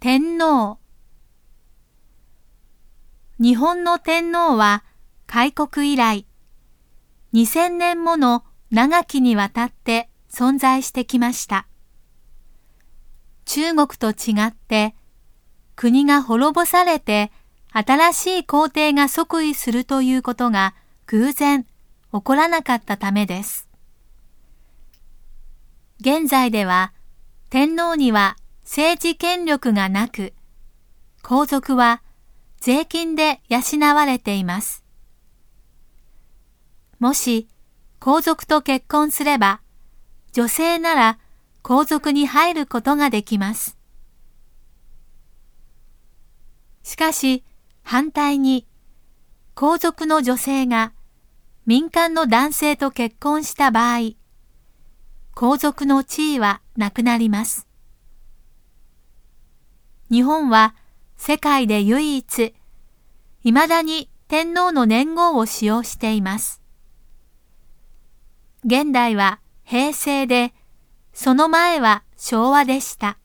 [0.00, 0.78] 天皇
[3.40, 4.84] 日本の天皇は
[5.26, 6.24] 開国以来
[7.34, 11.66] 2000年もの長きにわたって存在してきました。
[13.44, 14.94] 中国と違って
[15.74, 17.32] 国が滅ぼされて
[17.72, 20.76] 新しい皇帝が即位するということが
[21.06, 23.68] 偶然起こらなかったためです。
[26.00, 26.92] 現在では
[27.50, 28.36] 天皇には
[28.70, 30.34] 政治権力がなく、
[31.22, 32.02] 皇族は
[32.60, 33.62] 税金で養
[33.94, 34.84] われています。
[36.98, 37.48] もし
[37.98, 39.62] 皇族と結婚すれば、
[40.32, 41.18] 女性なら
[41.62, 43.78] 皇族に入ることができます。
[46.82, 47.44] しかし
[47.82, 48.66] 反対に
[49.54, 50.92] 皇族の女性が
[51.64, 54.10] 民間の男性と結婚した場合、
[55.34, 57.67] 皇族の地位はなくなります。
[60.10, 60.74] 日本は
[61.16, 62.54] 世界で唯一、
[63.42, 66.62] 未だに天皇の年号を使用しています。
[68.64, 70.54] 現代は平成で、
[71.12, 73.18] その前は昭和でした。